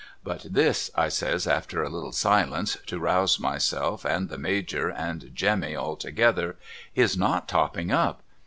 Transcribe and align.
But 0.23 0.47
this' 0.49 0.89
I 0.95 1.09
says 1.09 1.45
after 1.45 1.83
a 1.83 1.87
little 1.89 2.11
silence, 2.11 2.75
to 2.87 2.97
rouse 2.97 3.39
myself 3.39 4.03
and 4.03 4.29
the 4.29 4.37
Major 4.39 4.89
and 4.89 5.29
Jemmy 5.31 5.75
all 5.75 5.95
together,' 5.95 6.55
is 6.95 7.15
not 7.15 7.47
topping 7.47 7.91
up. 7.91 8.23